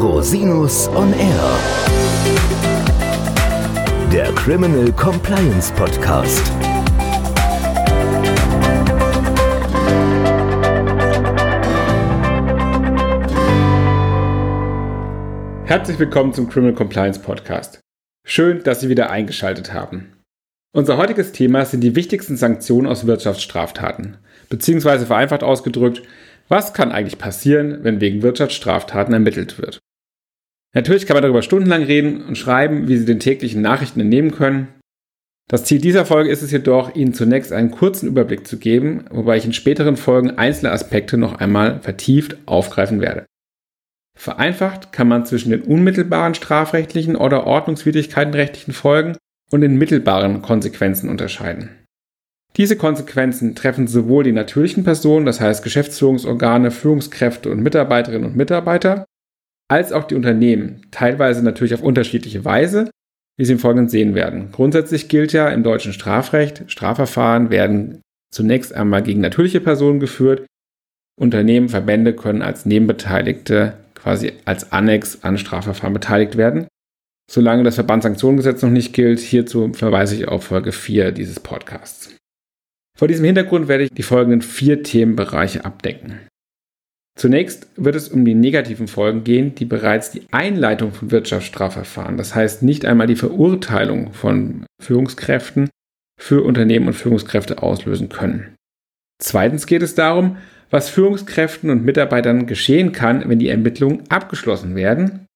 [0.00, 1.58] Rosinus on Air.
[4.12, 6.40] Der Criminal Compliance Podcast.
[15.64, 17.80] Herzlich willkommen zum Criminal Compliance Podcast.
[18.24, 20.12] Schön, dass Sie wieder eingeschaltet haben.
[20.72, 24.18] Unser heutiges Thema sind die wichtigsten Sanktionen aus Wirtschaftsstraftaten,
[24.48, 26.02] beziehungsweise vereinfacht ausgedrückt,
[26.46, 29.80] was kann eigentlich passieren, wenn wegen Wirtschaftsstraftaten ermittelt wird?
[30.74, 34.68] Natürlich kann man darüber stundenlang reden und schreiben, wie Sie den täglichen Nachrichten entnehmen können.
[35.48, 39.38] Das Ziel dieser Folge ist es jedoch, Ihnen zunächst einen kurzen Überblick zu geben, wobei
[39.38, 43.24] ich in späteren Folgen einzelne Aspekte noch einmal vertieft aufgreifen werde.
[44.14, 49.16] Vereinfacht kann man zwischen den unmittelbaren strafrechtlichen oder ordnungswidrigkeitenrechtlichen Folgen
[49.50, 51.70] und den mittelbaren Konsequenzen unterscheiden.
[52.56, 59.04] Diese Konsequenzen treffen sowohl die natürlichen Personen, das heißt Geschäftsführungsorgane, Führungskräfte und Mitarbeiterinnen und Mitarbeiter,
[59.68, 62.90] als auch die Unternehmen, teilweise natürlich auf unterschiedliche Weise,
[63.36, 64.50] wie Sie im Folgenden sehen werden.
[64.50, 68.00] Grundsätzlich gilt ja im deutschen Strafrecht, Strafverfahren werden
[68.32, 70.46] zunächst einmal gegen natürliche Personen geführt.
[71.20, 76.68] Unternehmen, Verbände können als Nebenbeteiligte quasi als Annex an Strafverfahren beteiligt werden.
[77.30, 82.14] Solange das Verbandssanktionengesetz noch nicht gilt, hierzu verweise ich auf Folge 4 dieses Podcasts.
[82.96, 86.20] Vor diesem Hintergrund werde ich die folgenden vier Themenbereiche abdecken.
[87.18, 92.36] Zunächst wird es um die negativen Folgen gehen, die bereits die Einleitung von Wirtschaftsstrafverfahren, das
[92.36, 95.68] heißt nicht einmal die Verurteilung von Führungskräften
[96.16, 98.54] für Unternehmen und Führungskräfte auslösen können.
[99.20, 100.36] Zweitens geht es darum,
[100.70, 105.26] was Führungskräften und Mitarbeitern geschehen kann, wenn die Ermittlungen abgeschlossen werden.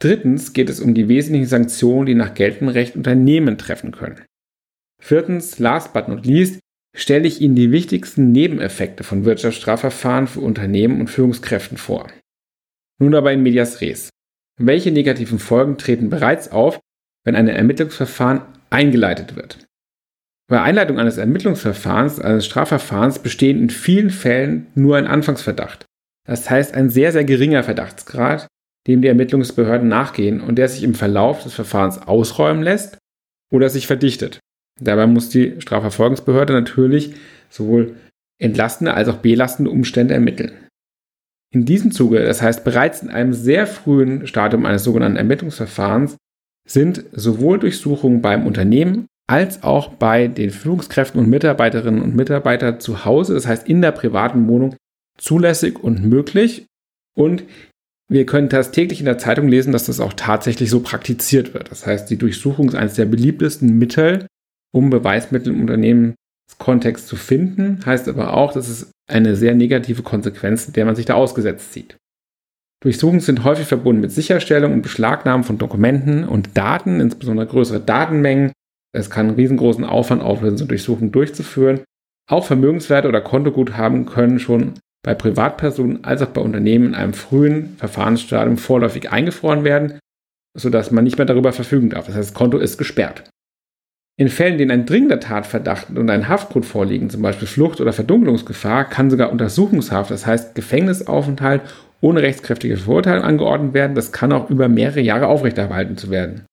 [0.00, 4.24] Drittens geht es um die wesentlichen Sanktionen, die nach geltendem Recht Unternehmen treffen können.
[5.02, 6.60] Viertens, last but not least,
[6.94, 12.08] stelle ich Ihnen die wichtigsten Nebeneffekte von Wirtschaftsstrafverfahren für Unternehmen und Führungskräften vor.
[13.00, 14.10] Nun aber in medias res.
[14.60, 16.80] Welche negativen Folgen treten bereits auf,
[17.24, 19.66] wenn ein Ermittlungsverfahren eingeleitet wird?
[20.48, 25.84] Bei Einleitung eines Ermittlungsverfahrens, eines Strafverfahrens, bestehen in vielen Fällen nur ein Anfangsverdacht.
[26.26, 28.48] Das heißt ein sehr, sehr geringer Verdachtsgrad,
[28.86, 32.98] dem die Ermittlungsbehörden nachgehen und der sich im Verlauf des Verfahrens ausräumen lässt
[33.52, 34.40] oder sich verdichtet.
[34.80, 37.14] Dabei muss die Strafverfolgungsbehörde natürlich
[37.50, 37.96] sowohl
[38.40, 40.52] entlastende als auch belastende Umstände ermitteln.
[41.52, 46.16] In diesem Zuge, das heißt bereits in einem sehr frühen Stadium eines sogenannten Ermittlungsverfahrens,
[46.68, 53.04] sind sowohl Durchsuchungen beim Unternehmen als auch bei den Führungskräften und Mitarbeiterinnen und Mitarbeitern zu
[53.04, 54.76] Hause, das heißt in der privaten Wohnung,
[55.18, 56.66] zulässig und möglich.
[57.16, 57.44] Und
[58.10, 61.70] wir können das täglich in der Zeitung lesen, dass das auch tatsächlich so praktiziert wird.
[61.70, 64.26] Das heißt, die Durchsuchung ist eines der beliebtesten Mittel
[64.72, 70.70] um Beweismittel im Unternehmenskontext zu finden, heißt aber auch, dass es eine sehr negative Konsequenz,
[70.72, 71.96] der man sich da ausgesetzt sieht.
[72.80, 78.52] Durchsuchungen sind häufig verbunden mit Sicherstellung und Beschlagnahmen von Dokumenten und Daten, insbesondere größere Datenmengen.
[78.92, 81.80] Es kann einen riesengroßen Aufwand auflösen, so Durchsuchungen durchzuführen.
[82.30, 87.76] Auch Vermögenswerte oder Kontoguthaben können schon bei Privatpersonen als auch bei Unternehmen in einem frühen
[87.78, 89.98] Verfahrensstadium vorläufig eingefroren werden,
[90.56, 92.06] sodass man nicht mehr darüber verfügen darf.
[92.06, 93.28] Das heißt, das Konto ist gesperrt.
[94.18, 97.92] In Fällen, in denen ein dringender Tatverdacht und ein Haftgrund vorliegen, zum Beispiel Flucht oder
[97.92, 101.62] Verdunkelungsgefahr, kann sogar Untersuchungshaft, das heißt Gefängnisaufenthalt
[102.00, 103.94] ohne rechtskräftige Verurteilung angeordnet werden.
[103.94, 106.46] Das kann auch über mehrere Jahre aufrechterhalten zu werden.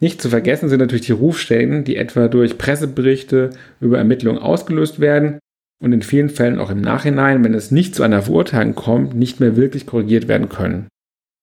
[0.00, 3.50] Nicht zu vergessen sind natürlich die Rufstellen, die etwa durch Presseberichte
[3.80, 5.40] über Ermittlungen ausgelöst werden
[5.82, 9.40] und in vielen Fällen auch im Nachhinein, wenn es nicht zu einer Verurteilung kommt, nicht
[9.40, 10.86] mehr wirklich korrigiert werden können.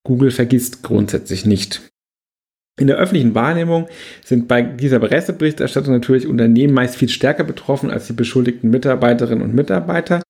[0.06, 1.91] Google vergisst grundsätzlich nicht.
[2.80, 3.88] In der öffentlichen Wahrnehmung
[4.24, 9.54] sind bei dieser Presseberichterstattung natürlich Unternehmen meist viel stärker betroffen als die beschuldigten Mitarbeiterinnen und
[9.54, 10.22] Mitarbeiter,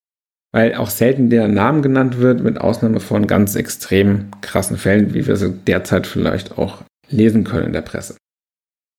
[0.52, 5.28] weil auch selten der Name genannt wird, mit Ausnahme von ganz extrem krassen Fällen, wie
[5.28, 8.18] wir sie derzeit vielleicht auch lesen können in der Presse.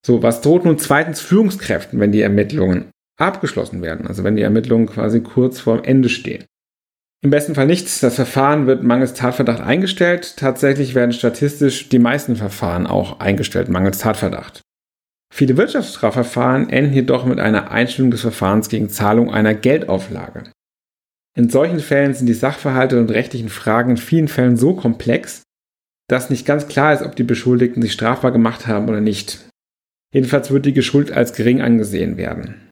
[0.07, 4.87] So, was droht nun zweitens Führungskräften, wenn die Ermittlungen abgeschlossen werden, also wenn die Ermittlungen
[4.87, 6.45] quasi kurz vorm Ende stehen?
[7.25, 8.01] Im besten Fall nichts.
[8.01, 10.37] Das Verfahren wird mangels Tatverdacht eingestellt.
[10.37, 14.61] Tatsächlich werden statistisch die meisten Verfahren auch eingestellt, mangels Tatverdacht.
[15.33, 20.51] Viele Wirtschaftsstrafverfahren enden jedoch mit einer Einstellung des Verfahrens gegen Zahlung einer Geldauflage.
[21.35, 25.43] In solchen Fällen sind die Sachverhalte und rechtlichen Fragen in vielen Fällen so komplex,
[26.09, 29.49] dass nicht ganz klar ist, ob die Beschuldigten sich strafbar gemacht haben oder nicht.
[30.13, 32.69] Jedenfalls wird die Schuld als gering angesehen werden.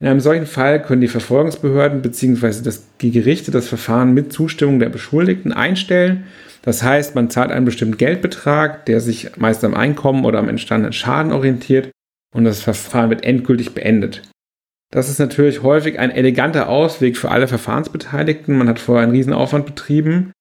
[0.00, 2.70] In einem solchen Fall können die Verfolgungsbehörden bzw.
[3.00, 6.24] die Gerichte das Verfahren mit Zustimmung der Beschuldigten einstellen.
[6.62, 10.92] Das heißt, man zahlt einen bestimmten Geldbetrag, der sich meist am Einkommen oder am entstandenen
[10.92, 11.90] Schaden orientiert
[12.32, 14.22] und das Verfahren wird endgültig beendet.
[14.92, 18.56] Das ist natürlich häufig ein eleganter Ausweg für alle Verfahrensbeteiligten.
[18.56, 20.32] Man hat vorher einen Riesenaufwand betrieben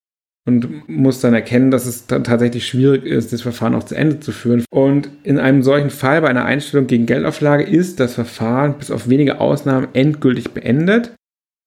[0.48, 4.22] und muss dann erkennen, dass es dann tatsächlich schwierig ist, das Verfahren auch zu Ende
[4.22, 4.64] zu führen.
[4.72, 9.10] Und in einem solchen Fall bei einer Einstellung gegen Geldauflage ist das Verfahren bis auf
[9.10, 11.14] wenige Ausnahmen endgültig beendet.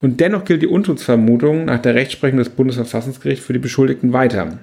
[0.02, 4.58] Und dennoch gilt die Unschuldsvermutung nach der Rechtsprechung des Bundesverfassungsgerichts für die Beschuldigten weiter.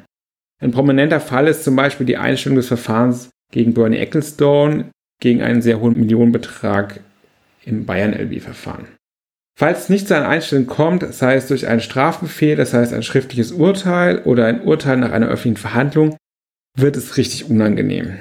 [0.59, 4.85] Ein prominenter Fall ist zum Beispiel die Einstellung des Verfahrens gegen Bernie Ecclestone
[5.21, 7.01] gegen einen sehr hohen Millionenbetrag
[7.65, 8.87] im Bayern-LB-Verfahren.
[9.59, 13.01] Falls es nicht zu einer Einstellung kommt, sei es durch einen Strafbefehl, das heißt ein
[13.01, 16.15] schriftliches Urteil oder ein Urteil nach einer öffentlichen Verhandlung,
[16.77, 18.19] wird es richtig unangenehm.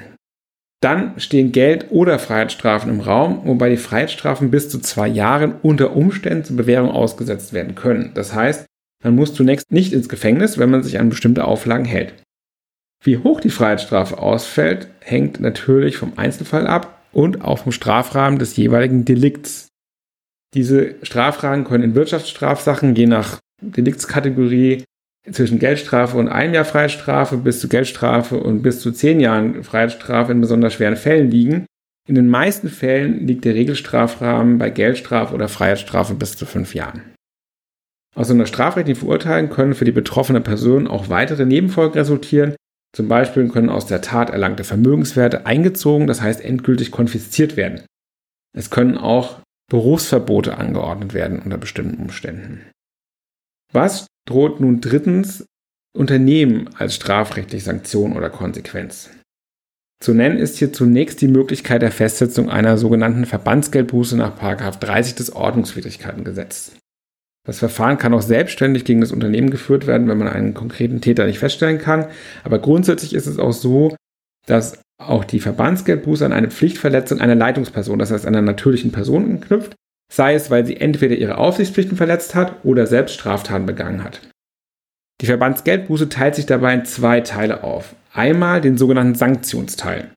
[0.81, 5.95] Dann stehen Geld- oder Freiheitsstrafen im Raum, wobei die Freiheitsstrafen bis zu zwei Jahren unter
[5.95, 8.11] Umständen zur Bewährung ausgesetzt werden können.
[8.15, 8.65] Das heißt,
[9.03, 12.15] man muss zunächst nicht ins Gefängnis, wenn man sich an bestimmte Auflagen hält.
[13.03, 18.57] Wie hoch die Freiheitsstrafe ausfällt, hängt natürlich vom Einzelfall ab und auch vom Strafrahmen des
[18.57, 19.67] jeweiligen Delikts.
[20.53, 24.83] Diese Strafrahmen können in Wirtschaftsstrafsachen je nach Deliktskategorie
[25.31, 30.31] zwischen Geldstrafe und einem Jahr Freiheitsstrafe bis zu Geldstrafe und bis zu zehn Jahren Freiheitsstrafe
[30.31, 31.65] in besonders schweren Fällen liegen.
[32.07, 37.01] In den meisten Fällen liegt der Regelstrafrahmen bei Geldstrafe oder Freiheitsstrafe bis zu fünf Jahren.
[38.15, 42.55] Aus einer strafrechtlichen Verurteilung können für die betroffene Person auch weitere Nebenfolgen resultieren.
[42.95, 47.85] Zum Beispiel können aus der Tat erlangte Vermögenswerte eingezogen, das heißt endgültig konfisziert werden.
[48.57, 52.61] Es können auch Berufsverbote angeordnet werden unter bestimmten Umständen.
[53.73, 55.45] Was droht nun drittens
[55.95, 59.09] Unternehmen als strafrechtliche Sanktion oder Konsequenz?
[59.99, 65.35] Zu nennen ist hier zunächst die Möglichkeit der Festsetzung einer sogenannten Verbandsgeldbuße nach 30 des
[65.35, 66.77] Ordnungswidrigkeitengesetzes.
[67.45, 71.25] Das Verfahren kann auch selbstständig gegen das Unternehmen geführt werden, wenn man einen konkreten Täter
[71.25, 72.07] nicht feststellen kann.
[72.43, 73.95] Aber grundsätzlich ist es auch so,
[74.45, 79.75] dass auch die Verbandsgeldbuße an eine Pflichtverletzung einer Leitungsperson, das heißt einer natürlichen Person knüpft,
[80.11, 84.21] sei es, weil sie entweder ihre Aufsichtspflichten verletzt hat oder selbst Straftaten begangen hat.
[85.21, 87.95] Die Verbandsgeldbuße teilt sich dabei in zwei Teile auf.
[88.13, 90.11] Einmal den sogenannten Sanktionsteil.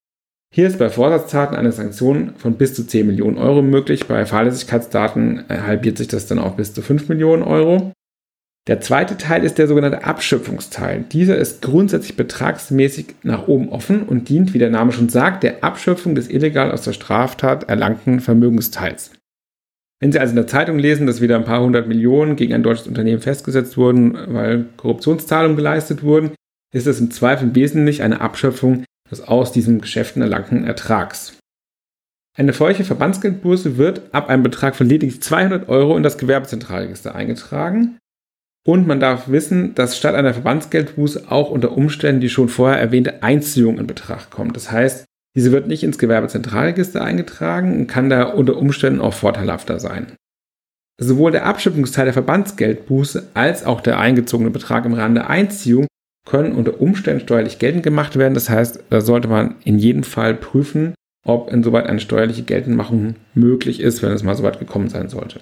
[0.53, 4.09] Hier ist bei Vorsatztaten eine Sanktion von bis zu 10 Millionen Euro möglich.
[4.09, 7.93] Bei Fahrlässigkeitsdaten halbiert sich das dann auf bis zu 5 Millionen Euro.
[8.71, 11.05] Der zweite Teil ist der sogenannte Abschöpfungsteil.
[11.11, 15.65] Dieser ist grundsätzlich betragsmäßig nach oben offen und dient, wie der Name schon sagt, der
[15.65, 19.11] Abschöpfung des illegal aus der Straftat erlangten Vermögensteils.
[19.99, 22.63] Wenn Sie also in der Zeitung lesen, dass wieder ein paar hundert Millionen gegen ein
[22.63, 26.31] deutsches Unternehmen festgesetzt wurden, weil Korruptionszahlungen geleistet wurden,
[26.73, 31.37] ist es im Zweifel wesentlich eine Abschöpfung des aus diesen Geschäften erlangten Ertrags.
[32.39, 37.97] Eine solche Verbandsgeldbuße wird ab einem Betrag von lediglich 200 Euro in das Gewerbezentralregister eingetragen
[38.67, 43.23] und man darf wissen, dass statt einer Verbandsgeldbuße auch unter Umständen die schon vorher erwähnte
[43.23, 44.57] Einziehung in Betracht kommt.
[44.57, 45.05] Das heißt,
[45.37, 50.13] diese wird nicht ins Gewerbezentralregister eingetragen und kann da unter Umständen auch vorteilhafter sein.
[51.01, 55.87] Sowohl der Abschöpfungsteil der Verbandsgeldbuße als auch der eingezogene Betrag im Rahmen der Einziehung
[56.27, 58.35] können unter Umständen steuerlich geltend gemacht werden.
[58.35, 63.81] Das heißt, da sollte man in jedem Fall prüfen, ob insoweit eine steuerliche Geltendmachung möglich
[63.81, 65.41] ist, wenn es mal soweit gekommen sein sollte.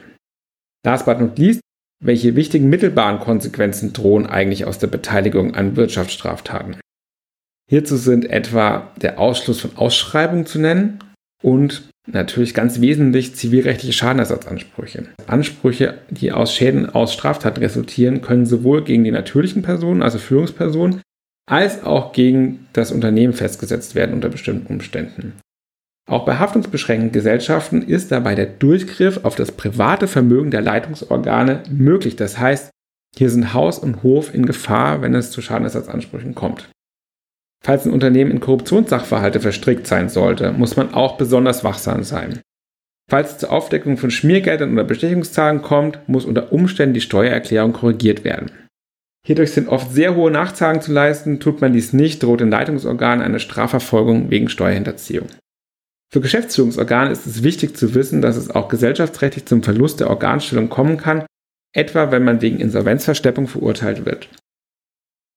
[0.87, 1.61] Last but not least,
[2.01, 6.77] welche wichtigen mittelbaren Konsequenzen drohen eigentlich aus der Beteiligung an Wirtschaftsstraftaten?
[7.69, 11.01] Hierzu sind etwa der Ausschluss von Ausschreibungen zu nennen
[11.43, 15.09] und natürlich ganz wesentlich zivilrechtliche Schadenersatzansprüche.
[15.27, 21.03] Ansprüche, die aus Schäden aus Straftaten resultieren, können sowohl gegen die natürlichen Personen, also Führungspersonen,
[21.47, 25.35] als auch gegen das Unternehmen festgesetzt werden unter bestimmten Umständen.
[26.09, 32.17] Auch bei haftungsbeschränkten Gesellschaften ist dabei der Durchgriff auf das private Vermögen der Leitungsorgane möglich.
[32.17, 32.71] Das heißt,
[33.15, 36.71] hier sind Haus und Hof in Gefahr, wenn es zu Schadenersatzansprüchen kommt.
[37.63, 42.41] Falls ein Unternehmen in Korruptionssachverhalte verstrickt sein sollte, muss man auch besonders wachsam sein.
[43.11, 48.25] Falls es zur Aufdeckung von Schmiergeldern oder Bestechungszahlen kommt, muss unter Umständen die Steuererklärung korrigiert
[48.25, 48.51] werden.
[49.27, 53.23] Hierdurch sind oft sehr hohe Nachzahlungen zu leisten, tut man dies nicht, droht den Leitungsorganen
[53.23, 55.27] eine Strafverfolgung wegen Steuerhinterziehung.
[56.11, 60.71] Für Geschäftsführungsorgane ist es wichtig zu wissen, dass es auch gesellschaftsrechtlich zum Verlust der Organstellung
[60.71, 61.27] kommen kann,
[61.75, 64.29] etwa wenn man wegen Insolvenzversteppung verurteilt wird.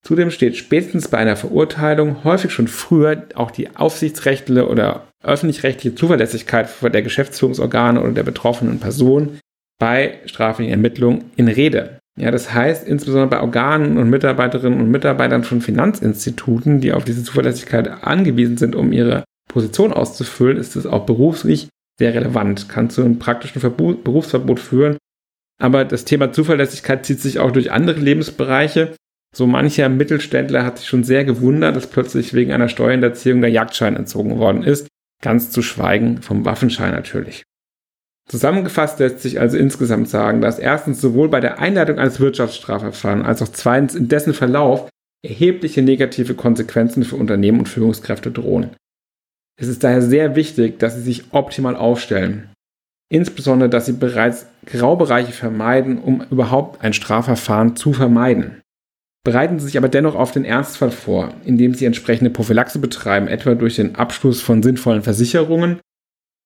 [0.04, 6.70] Zudem steht spätestens bei einer Verurteilung häufig schon früher auch die aufsichtsrechtliche oder öffentlich-rechtliche Zuverlässigkeit
[6.82, 9.40] der Geschäftsführungsorgane oder der betroffenen Person
[9.80, 12.00] bei straflichen Ermittlungen in Rede.
[12.18, 17.24] Ja, das heißt, insbesondere bei Organen und Mitarbeiterinnen und Mitarbeitern von Finanzinstituten, die auf diese
[17.24, 21.68] Zuverlässigkeit angewiesen sind, um ihre Position auszufüllen, ist es auch beruflich
[22.00, 24.98] sehr relevant, kann zu einem praktischen Verbot, Berufsverbot führen.
[25.62, 28.96] Aber das Thema Zuverlässigkeit zieht sich auch durch andere Lebensbereiche.
[29.36, 33.96] So mancher Mittelständler hat sich schon sehr gewundert, dass plötzlich wegen einer Steuerhinterziehung der Jagdschein
[33.96, 34.88] entzogen worden ist.
[35.22, 37.44] Ganz zu schweigen vom Waffenschein natürlich.
[38.28, 43.42] Zusammengefasst lässt sich also insgesamt sagen, dass erstens sowohl bei der Einleitung eines Wirtschaftsstrafverfahrens als
[43.42, 44.90] auch zweitens in dessen Verlauf
[45.24, 48.72] erhebliche negative Konsequenzen für Unternehmen und Führungskräfte drohen.
[49.62, 52.50] Es ist daher sehr wichtig, dass Sie sich optimal aufstellen.
[53.14, 58.62] Insbesondere, dass Sie bereits Graubereiche vermeiden, um überhaupt ein Strafverfahren zu vermeiden.
[59.24, 63.54] Bereiten Sie sich aber dennoch auf den Ernstfall vor, indem Sie entsprechende Prophylaxe betreiben, etwa
[63.54, 65.80] durch den Abschluss von sinnvollen Versicherungen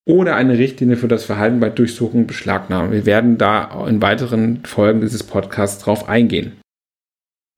[0.05, 2.91] oder eine Richtlinie für das Verhalten bei Durchsuchung beschlagnahmen.
[2.91, 6.59] Wir werden da in weiteren Folgen dieses Podcasts drauf eingehen.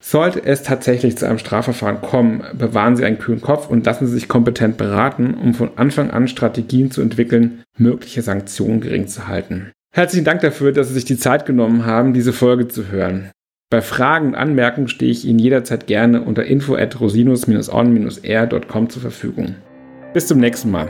[0.04, 4.13] Sollte es tatsächlich zu einem Strafverfahren kommen, bewahren Sie einen kühlen Kopf und lassen Sie
[4.13, 9.72] sich kompetent beraten, um von Anfang an Strategien zu entwickeln, mögliche Sanktionen gering zu halten.
[9.92, 13.32] Herzlichen Dank dafür, dass Sie sich die Zeit genommen haben, diese Folge zu hören.
[13.70, 19.56] Bei Fragen und Anmerkungen stehe ich Ihnen jederzeit gerne unter info at rosinus-on-r.com zur Verfügung.
[20.13, 20.88] Bis zum nächsten Mal.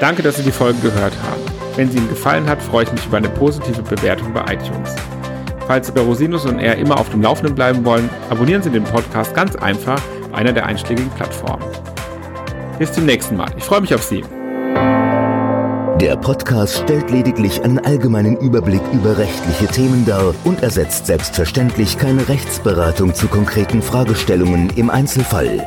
[0.00, 1.42] Danke, dass Sie die Folge gehört haben.
[1.76, 4.94] Wenn sie Ihnen gefallen hat, freue ich mich über eine positive Bewertung bei iTunes.
[5.66, 8.84] Falls Sie bei Rosinus und R immer auf dem Laufenden bleiben wollen, abonnieren Sie den
[8.84, 11.64] Podcast ganz einfach auf einer der einschlägigen Plattformen.
[12.78, 13.50] Bis zum nächsten Mal.
[13.56, 14.22] Ich freue mich auf Sie.
[16.00, 22.28] Der Podcast stellt lediglich einen allgemeinen Überblick über rechtliche Themen dar und ersetzt selbstverständlich keine
[22.28, 25.66] Rechtsberatung zu konkreten Fragestellungen im Einzelfall.